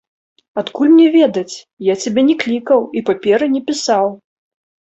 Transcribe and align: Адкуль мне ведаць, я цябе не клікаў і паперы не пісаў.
Адкуль 0.61 0.89
мне 0.93 1.05
ведаць, 1.17 1.55
я 1.91 1.97
цябе 2.05 2.21
не 2.31 2.35
клікаў 2.45 2.79
і 2.99 3.05
паперы 3.11 3.45
не 3.55 3.61
пісаў. 3.69 4.13